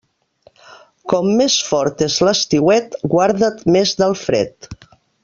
[1.13, 4.69] Com més fort és l'estiuet, guarda't més del fred.